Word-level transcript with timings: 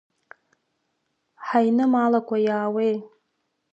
Ҳаинымаалакәа 1.47 2.37
иаауеи! 2.45 2.93